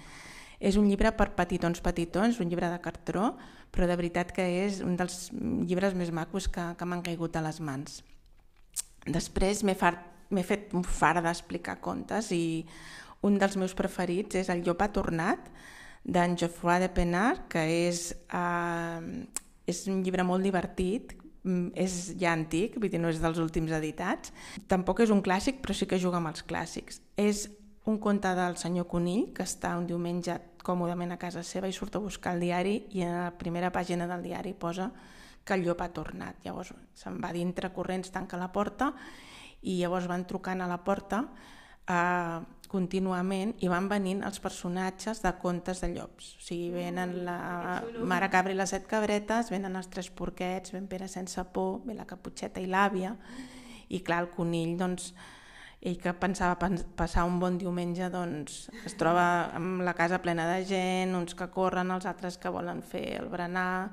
[0.59, 3.37] És un llibre per petitons petitons, un llibre de cartró,
[3.71, 7.45] però de veritat que és un dels llibres més macos que, que m'han caigut a
[7.47, 8.01] les mans.
[9.07, 9.79] Després m'he
[10.45, 12.67] fet un far d'explicar contes i
[13.23, 15.47] un dels meus preferits és El llop ha tornat,
[16.05, 19.27] d'en Geoffroy de Penard, que és, eh,
[19.67, 23.71] és un llibre molt divertit, mm, és ja antic, vull dir, no és dels últims
[23.71, 24.33] editats.
[24.67, 27.01] Tampoc és un clàssic, però sí que juga amb els clàssics.
[27.17, 27.49] És
[27.85, 31.97] un conte del senyor Conill, que està un diumenge còmodament a casa seva i surt
[31.97, 34.91] a buscar el diari i a la primera pàgina del diari posa
[35.45, 36.37] que el llop ha tornat.
[36.45, 38.93] Llavors se'n va dintre corrents, tanca la porta
[39.63, 41.25] i llavors van trucant a la porta
[41.89, 42.39] eh,
[42.71, 46.35] contínuament i van venint els personatges de contes de llops.
[46.39, 47.39] O sigui, venen la
[48.07, 51.99] Mare Cabra i les set cabretes, venen els tres porquets, ven Pere sense por, ve
[51.99, 53.17] la caputxeta i l'àvia,
[53.91, 55.11] i clar, el conill, doncs,
[55.81, 60.63] ell que pensava passar un bon diumenge, doncs es troba amb la casa plena de
[60.69, 63.91] gent, uns que corren, els altres que volen fer el berenar,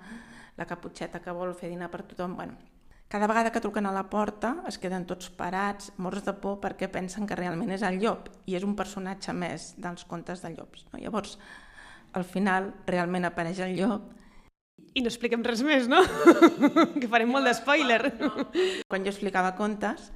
[0.57, 2.76] la caputxeta que vol fer dinar per tothom, bueno,
[3.07, 6.89] cada vegada que truquen a la porta es queden tots parats, morts de por, perquè
[6.91, 10.85] pensen que realment és el llop i és un personatge més dels contes de llops.
[10.91, 10.99] No?
[10.99, 11.37] Llavors,
[12.19, 14.13] al final, realment apareix el llop
[14.97, 15.99] i no expliquem res més, no?
[16.99, 18.01] que farem molt d'espoiler.
[18.89, 20.09] Quan jo explicava contes,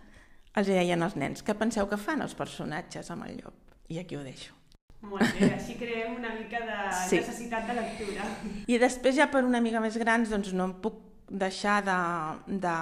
[0.58, 3.78] els deien als nens, què penseu que fan els personatges amb el llop?
[3.92, 4.58] I aquí ho deixo.
[5.02, 7.22] Molt bé, així creem una mica de sí.
[7.22, 8.28] necessitat de lectura.
[8.70, 11.00] I després ja per una mica més grans doncs no em puc
[11.32, 12.00] deixar de,
[12.60, 12.76] de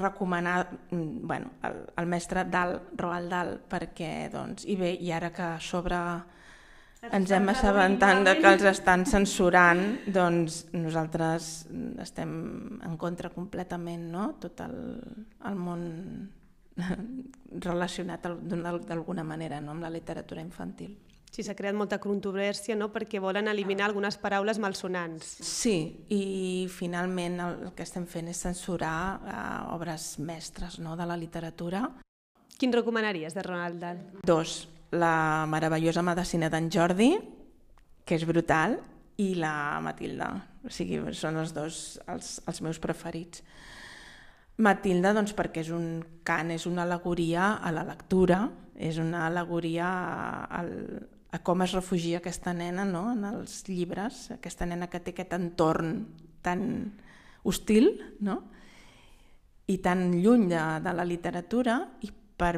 [0.00, 5.30] recomanar mm, bueno, el, el mestre Dal, Roald Dahl, perquè, doncs, i bé, i ara
[5.34, 5.98] que a sobre
[7.08, 9.80] ens hem assabentat de que els estan censurant,
[10.12, 11.46] doncs nosaltres
[12.02, 12.32] estem
[12.84, 14.26] en contra completament, no?
[14.42, 14.76] Tot el,
[15.48, 15.86] el món
[17.70, 18.28] relacionat
[18.88, 19.72] d'alguna manera no?
[19.72, 20.92] amb la literatura infantil.
[21.30, 25.36] Sí, s'ha creat molta controvèrsia, no?, perquè volen eliminar algunes paraules malsonants.
[25.46, 25.76] Sí,
[26.10, 31.18] i finalment el, el que estem fent és censurar uh, obres mestres no?, de la
[31.20, 31.84] literatura.
[32.58, 34.00] Quin recomanaries de Ronald Dahl?
[34.26, 37.12] Dos, la meravellosa medicina d'en Jordi,
[38.04, 38.80] que és brutal,
[39.20, 40.32] i la Matilda.
[40.66, 43.44] O sigui, són els dos els, els meus preferits.
[44.60, 48.42] Matilda, doncs, perquè és un cant, és una alegoria a la lectura,
[48.76, 49.88] és una alegoria
[50.52, 50.74] al,
[51.30, 53.10] a com es refugia aquesta nena no?
[53.12, 55.94] en els llibres, aquesta nena que té aquest entorn
[56.42, 56.62] tan
[57.46, 58.40] hostil no?
[59.70, 62.56] i tan lluny de, de la literatura i, per,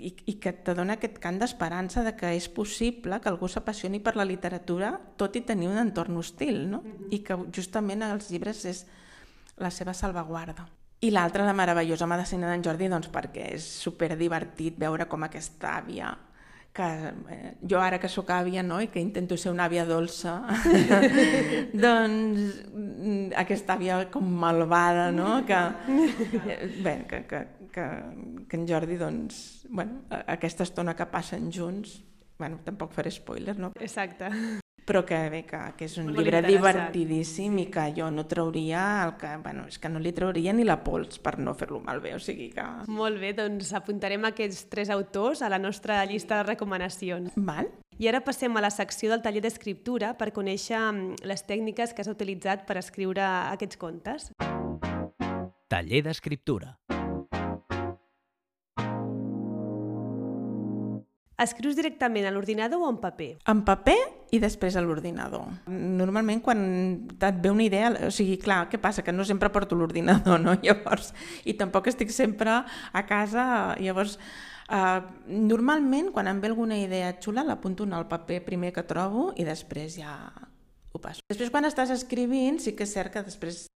[0.00, 4.00] i, i que te dona aquest cant d'esperança de que és possible que algú s'apassioni
[4.00, 6.80] per la literatura tot i tenir un entorn hostil no?
[6.80, 7.08] Mm -hmm.
[7.10, 8.86] i que justament els llibres és
[9.56, 10.66] la seva salvaguarda.
[11.00, 15.76] I l'altra, la meravellosa medicina d'en Jordi, doncs perquè és super divertit veure com aquesta
[15.76, 16.16] àvia
[16.76, 16.88] que
[17.32, 20.36] eh, jo ara que sóc àvia no, i que intento ser una àvia dolça,
[21.86, 25.40] doncs mm, aquesta àvia com malvada, no?
[25.48, 25.62] que,
[26.84, 27.88] bé, que, que, que,
[28.50, 31.98] que en Jordi, doncs, bueno, aquesta estona que passen junts,
[32.36, 33.72] bueno, tampoc faré spoiler, no?
[33.80, 38.24] Exacte però que bé, que, que és un Molt llibre divertidíssim i que jo no
[38.30, 41.80] trauria el que, bueno, és que no li trauria ni la pols per no fer-lo
[41.82, 42.64] malbé, o sigui que...
[42.86, 47.34] Molt bé, doncs apuntarem aquests tres autors a la nostra llista de recomanacions.
[47.36, 47.72] Val.
[47.98, 52.04] I ara passem a la secció del taller d'escriptura per conèixer mm, les tècniques que
[52.04, 53.24] has utilitzat per escriure
[53.56, 54.30] aquests contes.
[55.66, 56.76] Taller d'escriptura.
[61.36, 63.28] Escrius directament a l'ordinador o en paper?
[63.52, 63.96] En paper
[64.32, 65.44] i després a l'ordinador.
[65.68, 66.62] Normalment quan
[67.12, 69.04] et ve una idea, o sigui, clar, què passa?
[69.04, 70.56] Que no sempre porto l'ordinador, no?
[70.64, 71.12] Llavors,
[71.44, 74.16] i tampoc estic sempre a casa, llavors,
[74.72, 79.28] uh, normalment quan em ve alguna idea xula l'apunto en el paper primer que trobo
[79.36, 80.16] i després ja
[80.96, 81.20] ho passo.
[81.28, 83.66] Després quan estàs escrivint sí que és cert que després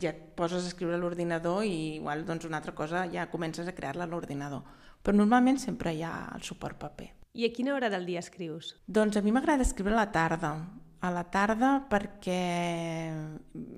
[0.00, 3.66] ja et poses a escriure a l'ordinador i igual doncs una altra cosa ja comences
[3.66, 4.62] a crear-la a l'ordinador
[5.02, 7.08] però normalment sempre hi ha el suport paper.
[7.38, 8.74] I a quina hora del dia escrius?
[8.86, 10.54] Doncs a mi m'agrada escriure a la tarda.
[11.00, 12.40] A la tarda perquè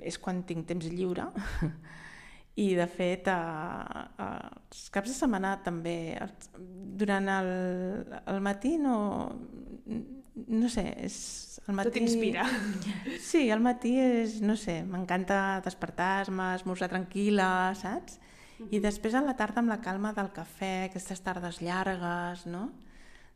[0.02, 1.28] és quan tinc temps lliure
[2.64, 3.38] i de fet a,
[4.16, 4.26] a,
[4.66, 6.16] els caps de setmana també
[6.98, 7.52] durant el,
[8.26, 8.96] el matí no
[10.32, 11.90] no sé, és el matí...
[11.90, 12.46] Tot inspira.
[13.20, 18.18] Sí, al matí és, no sé, m'encanta despertar-me, esmorzar tranquil·la, saps?
[18.70, 22.68] I després a la tarda amb la calma del cafè, aquestes tardes llargues, no?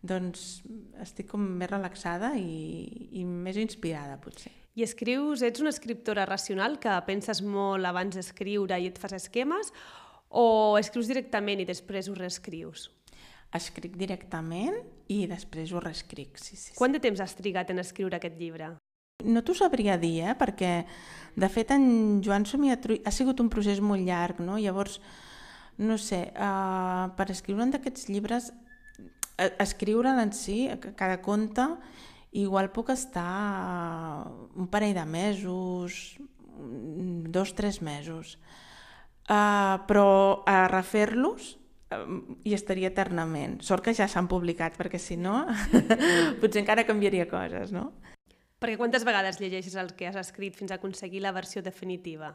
[0.07, 0.63] doncs
[1.03, 4.53] estic com més relaxada i, i més inspirada, potser.
[4.77, 9.73] I escrius, ets una escriptora racional que penses molt abans d'escriure i et fas esquemes
[10.29, 12.91] o escrius directament i després ho reescrius?
[13.57, 14.77] Escric directament
[15.09, 16.75] i després ho reescric, sí, sí.
[16.77, 18.75] Quant de temps has trigat en escriure aquest llibre?
[19.25, 20.35] No t'ho sabria dir, eh?
[20.37, 20.85] perquè
[21.37, 24.59] de fet en Joan Somiatrull ha sigut un procés molt llarg, no?
[24.61, 25.01] llavors,
[25.81, 30.67] no sé, uh, per escriure un d'aquests llibres, uh, escriure'l en si,
[31.01, 31.65] cada conte,
[32.37, 36.17] igual puc estar un parell de mesos,
[37.33, 38.37] dos, tres mesos.
[39.27, 41.57] Uh, però a refer-los
[42.45, 43.59] hi estaria eternament.
[43.65, 45.47] Sort que ja s'han publicat, perquè si no,
[46.43, 47.91] potser encara canviaria coses, no?
[48.57, 52.33] Perquè quantes vegades llegeixes el que has escrit fins a aconseguir la versió definitiva?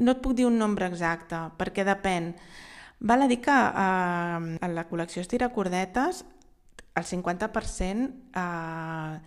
[0.00, 2.32] No et puc dir un nombre exacte, perquè depèn.
[3.00, 6.24] Val a dir que eh, en la col·lecció Estira Cordetes
[6.98, 9.18] el 50% eh,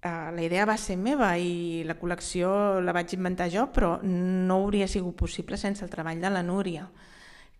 [0.00, 4.62] eh, la idea va ser meva i la col·lecció la vaig inventar jo, però no
[4.62, 6.86] hauria sigut possible sense el treball de la Núria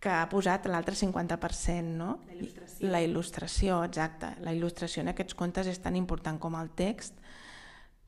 [0.04, 2.18] que ha posat l'altre 50%, no?
[2.28, 2.88] La il·lustració.
[2.92, 4.34] La il·lustració, exacte.
[4.44, 7.23] La il·lustració en aquests contes és tan important com el text.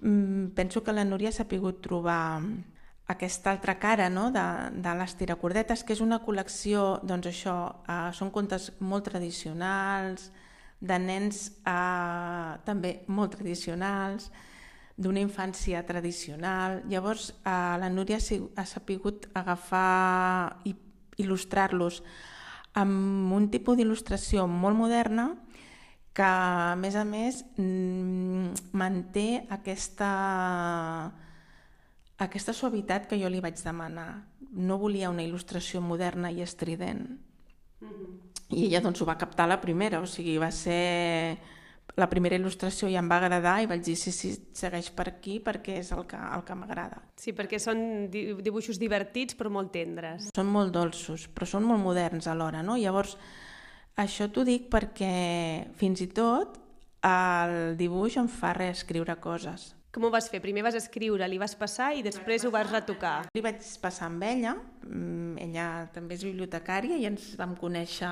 [0.00, 2.42] Mm, penso que la Núria s'ha pogut trobar
[3.06, 4.30] aquesta altra cara no?
[4.34, 4.44] de,
[4.82, 7.56] de les tiracordetes, que és una col·lecció, doncs això,
[7.86, 10.30] eh, són contes molt tradicionals,
[10.80, 14.30] de nens eh, també molt tradicionals,
[14.96, 16.82] d'una infància tradicional.
[16.90, 20.74] Llavors, eh, la Núria ha sapigut agafar i
[21.22, 22.02] il·lustrar-los
[22.76, 25.30] amb un tipus d'il·lustració molt moderna
[26.16, 30.10] que, a més a més, mm, manté aquesta,
[32.16, 34.24] aquesta suavitat que jo li vaig demanar.
[34.52, 37.20] No volia una il·lustració moderna i estrident.
[37.80, 38.14] Mm -hmm.
[38.48, 41.38] I ella doncs ho va captar la primera, o sigui, va ser
[41.96, 45.40] la primera il·lustració ja em va agradar i vaig dir sí, sí, segueix per aquí
[45.40, 47.02] perquè és el que, el que m'agrada.
[47.16, 50.30] Sí, perquè són dibuixos divertits però molt tendres.
[50.34, 52.76] Són molt dolços, però són molt moderns alhora, no?
[52.76, 53.16] Llavors,
[53.96, 56.58] això t'ho dic perquè fins i tot
[57.06, 59.72] el dibuix em fa reescriure coses.
[59.94, 60.42] Com ho vas fer?
[60.44, 63.28] Primer vas escriure, li vas passar i després ho vas retocar.
[63.32, 68.10] Li vaig passar amb ella, mm, ella també és bibliotecària i ens vam conèixer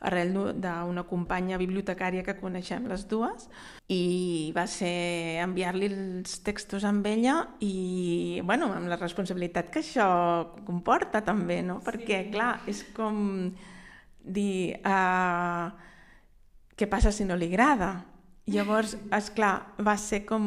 [0.00, 3.48] arrel d'u- d'una companya bibliotecària que coneixem les dues
[3.90, 10.06] i va ser enviar-li els textos amb ella i, bueno, amb la responsabilitat que això
[10.64, 11.80] comporta també, no?
[11.84, 13.52] Perquè, clar, és com
[14.28, 15.68] dir uh,
[16.78, 17.92] què passa si no li agrada?
[18.48, 20.44] Llavors, és clar, va ser com...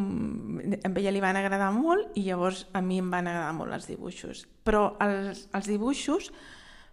[0.81, 3.85] A ella li van agradar molt i llavors a mi em van agradar molt els
[3.91, 4.47] dibuixos.
[4.65, 6.31] Però els, els dibuixos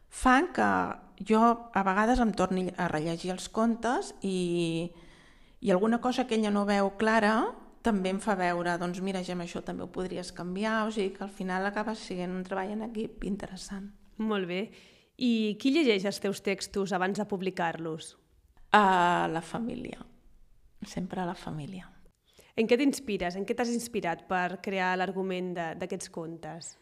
[0.09, 0.69] fan que
[1.29, 1.41] jo
[1.73, 4.91] a vegades em torni a rellegir els contes i,
[5.61, 7.39] i alguna cosa que ella no veu clara
[7.83, 11.25] també em fa veure, doncs mira, Gemma, això també ho podries canviar, o sigui que
[11.25, 13.89] al final acaba sent un treball en equip interessant.
[14.19, 14.63] Molt bé.
[15.19, 18.13] I qui llegeix els teus textos abans de publicar-los?
[18.73, 19.99] A la família,
[20.87, 21.89] sempre a la família.
[22.59, 23.37] En què t'inspires?
[23.39, 26.77] En què t'has inspirat per crear l'argument de- d'aquests contes?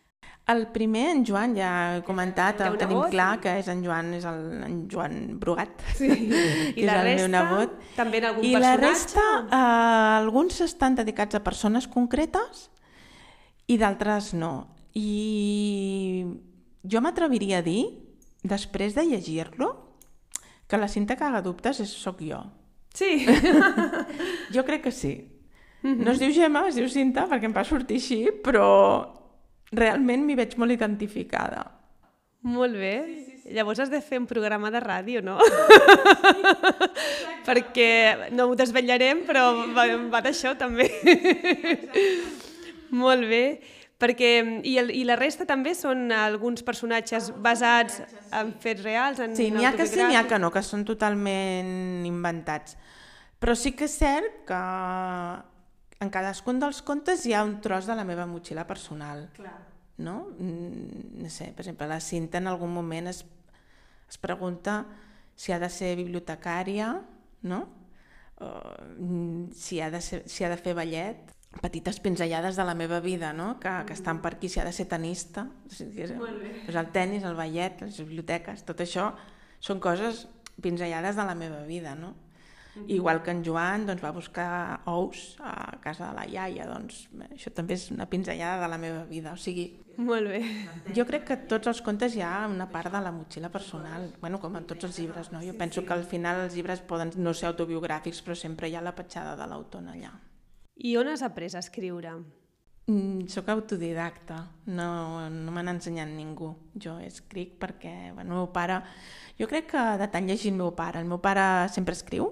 [0.49, 3.11] El primer, en Joan, ja he comentat, el tenim nebot?
[3.11, 6.09] clar, que és en Joan, és el, en Joan Brugat, Sí.
[6.75, 7.29] que I és la el meu resta?
[7.29, 7.77] nebot.
[7.97, 8.89] També en algun I la personatge?
[8.89, 12.71] resta, eh, alguns estan dedicats a persones concretes
[13.67, 14.69] i d'altres no.
[14.95, 16.25] I
[16.89, 17.85] jo m'atreviria a dir,
[18.51, 19.73] després de llegir-lo,
[20.67, 22.43] que la cinta que haga dubtes és sóc jo.
[22.97, 23.27] Sí.
[24.55, 25.17] Jo crec que sí.
[25.83, 28.67] No es diu Gemma, es diu Cinta, perquè em va sortir així, però
[29.77, 31.63] realment m'hi veig molt identificada.
[32.47, 32.95] Molt bé.
[33.55, 35.37] Llavors has de fer un programa de ràdio, no?
[37.47, 40.89] Perquè no ho desvetllarem, però va, va d'això també.
[42.91, 43.45] Molt bé.
[43.97, 44.31] Perquè,
[44.69, 49.49] i, el, I la resta també són alguns personatges basats en fets reals, en Sí,
[49.55, 52.77] n'hi ha que sí, n'hi ha que no, que són totalment inventats.
[53.41, 54.61] Però sí que és cert que
[56.05, 59.31] en cadascun dels contes hi ha un tros de la meva motxilla personal.
[59.37, 59.57] Clar.
[60.05, 60.19] No?
[60.37, 63.23] Mm, no sé, per exemple, la Cinta en algun moment es,
[64.11, 64.83] es pregunta
[65.37, 66.91] si ha de ser bibliotecària,
[67.49, 67.63] no?
[68.45, 68.51] O,
[68.99, 73.01] mm, si, ha de ser, si ha de fer ballet, petites pinzellades de la meva
[73.01, 73.59] vida, no?
[73.61, 77.39] que, que estan per aquí, si ha de ser tenista, és, doncs el tennis, el
[77.39, 79.11] ballet, les biblioteques, tot això
[79.61, 80.27] són coses
[80.63, 82.15] pinzellades de la meva vida, no?
[82.87, 87.49] Igual que en Joan doncs, va buscar ous a casa de la iaia, doncs això
[87.57, 89.33] també és una pinzellada de la meva vida.
[89.33, 90.43] O sigui, Molt bé.
[90.93, 94.41] jo crec que tots els contes hi ha una part de la motxilla personal, bueno,
[94.43, 95.41] com en tots els llibres, no?
[95.41, 98.85] Jo penso que al final els llibres poden no ser autobiogràfics, però sempre hi ha
[98.85, 100.13] la petjada de l'autor allà.
[100.77, 102.13] I on has après a escriure?
[102.87, 104.37] Mm, soc autodidacta,
[104.67, 106.53] no, no me n'ha ensenyat ningú.
[106.79, 108.83] Jo escric perquè bueno, el meu pare...
[109.41, 111.01] Jo crec que de tant llegir el meu pare.
[111.01, 112.31] El meu pare sempre escriu,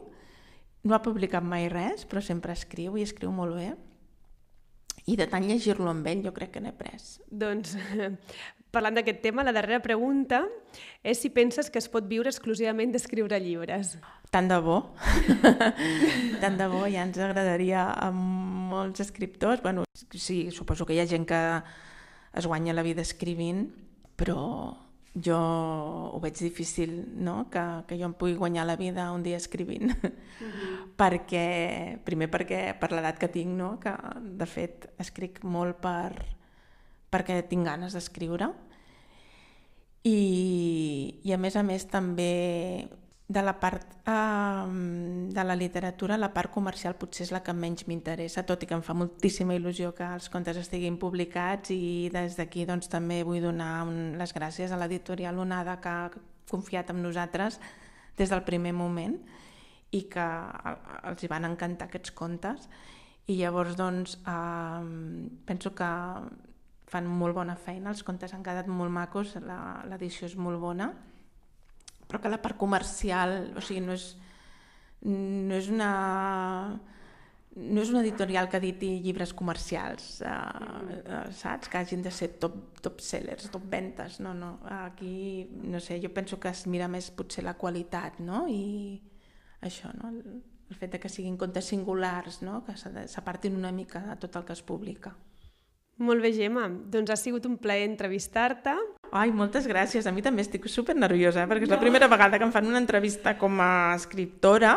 [0.85, 3.73] no ha publicat mai res, però sempre escriu i escriu molt bé.
[5.11, 7.19] I de tant llegir-lo amb ell jo crec que n'he pres.
[7.29, 7.75] Doncs,
[8.75, 10.43] parlant d'aquest tema, la darrera pregunta
[11.07, 13.95] és si penses que es pot viure exclusivament d'escriure llibres.
[14.35, 14.81] Tant de bo.
[16.43, 19.63] Tant de bo, ja ens agradaria a molts escriptors.
[19.63, 21.41] Bueno, sí, suposo que hi ha gent que
[22.35, 23.69] es guanya la vida escrivint,
[24.19, 24.75] però
[25.15, 29.39] jo ho veig difícil, no?, que, que jo em pugui guanyar la vida un dia
[29.39, 29.95] escrivint.
[31.01, 33.95] perquè, primer perquè per l'edat que tinc, no?, que
[34.43, 36.11] de fet escric molt per,
[37.15, 38.51] perquè tinc ganes d'escriure.
[40.05, 40.19] I,
[41.25, 42.33] I a més a més també
[43.27, 44.65] de la part eh,
[45.33, 48.77] de la literatura, la part comercial potser és la que menys m'interessa, tot i que
[48.77, 53.41] em fa moltíssima il·lusió que els contes estiguin publicats i des d'aquí doncs, també vull
[53.41, 56.11] donar un, les gràcies a l'editorial Onada que ha
[56.51, 57.59] confiat en nosaltres
[58.19, 59.17] des del primer moment
[59.97, 60.27] i que
[61.09, 62.69] els hi van encantar aquests contes
[63.27, 64.85] i llavors doncs eh,
[65.49, 65.89] penso que
[66.95, 69.35] fan molt bona feina, els contes han quedat molt macos,
[69.91, 70.93] l'edició és molt bona
[72.07, 74.11] però que la part comercial, o sigui, no és,
[75.03, 75.91] no és una
[77.55, 81.71] no és una editorial que editi llibres comercials, eh, eh, saps?
[81.71, 84.57] Que hagin de ser top, top sellers, top ventes, no, no.
[84.67, 88.45] Aquí, no sé, jo penso que es mira més potser la qualitat, no?
[88.51, 88.99] I
[89.63, 90.11] això, no?
[90.11, 92.65] El, el fet de que siguin contes singulars, no?
[92.67, 95.15] Que s'apartin una mica de tot el que es publica.
[96.03, 96.67] Molt bé, Gemma.
[96.69, 98.73] Doncs ha sigut un plaer entrevistar-te.
[99.15, 100.09] Ai, moltes gràcies.
[100.11, 101.47] A mi també estic super nerviosa, eh?
[101.47, 104.75] perquè és la primera vegada que em fan una entrevista com a escriptora.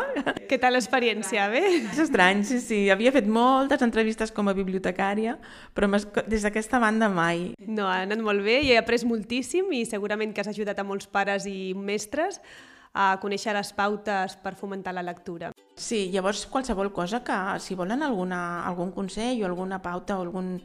[0.50, 1.48] Què tal l'experiència?
[1.50, 1.64] Bé?
[1.80, 2.80] És estrany, sí, sí.
[2.94, 5.34] Havia fet moltes entrevistes com a bibliotecària,
[5.74, 5.90] però
[6.30, 7.48] des d'aquesta banda mai.
[7.66, 10.86] No, ha anat molt bé i he après moltíssim i segurament que has ajudat a
[10.86, 12.38] molts pares i mestres
[12.94, 15.50] a conèixer les pautes per fomentar la lectura.
[15.78, 20.56] Sí, llavors qualsevol cosa que, si volen alguna, algun consell o alguna pauta o algun,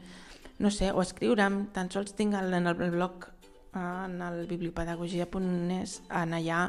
[0.60, 3.30] no sé, o escriure'm, tan sols tinc el, en el blog,
[3.74, 6.60] en el bibliopedagogia.es, en allà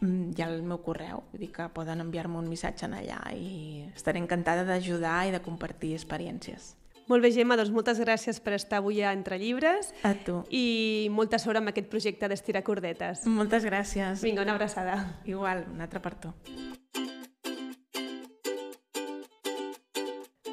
[0.00, 3.20] mm, hi ha el meu correu, vull dir que poden enviar-me un missatge en allà
[3.36, 6.74] i estaré encantada d'ajudar i de compartir experiències.
[7.06, 10.40] Molt bé, Gemma, doncs moltes gràcies per estar avui a Entre Llibres A tu.
[10.50, 13.22] i molta sort amb aquest projecte d'estirar cordetes.
[13.30, 14.24] Moltes gràcies.
[14.26, 15.20] Vinga, una abraçada.
[15.24, 16.34] Igual, una altra per tu.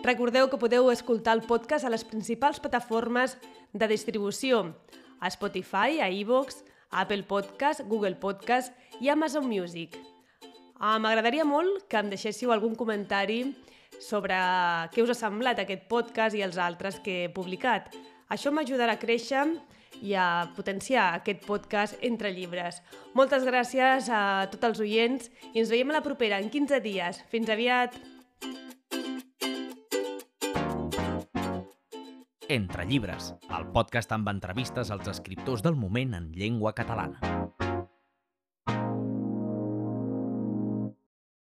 [0.03, 3.37] Recordeu que podeu escoltar el podcast a les principals plataformes
[3.71, 4.73] de distribució,
[5.23, 6.57] a Spotify, a iVoox,
[6.91, 9.95] a Apple Podcast, Google Podcast i Amazon Music.
[10.75, 13.45] Ah, M'agradaria molt que em deixéssiu algun comentari
[14.03, 14.35] sobre
[14.91, 17.87] què us ha semblat aquest podcast i els altres que he publicat.
[18.27, 19.45] Això m'ajudarà a créixer
[20.03, 22.81] i a potenciar aquest podcast entre llibres.
[23.15, 27.23] Moltes gràcies a tots els oients i ens veiem a la propera, en 15 dies.
[27.31, 27.95] Fins aviat!
[32.49, 37.62] Entre llibres, el podcast amb entrevistes als escriptors del moment en llengua catalana.